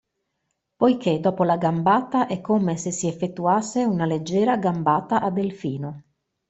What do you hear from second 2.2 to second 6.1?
è come se si effettuasse una leggera gambata a delfino.